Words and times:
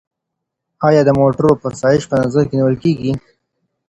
ایا 0.87 1.01
د 1.05 1.09
موټرو 1.19 1.51
فرسایش 1.61 2.03
په 2.09 2.15
نظر 2.23 2.43
کي 2.49 2.55
نیول 2.59 2.75
کیږي؟ 2.83 3.11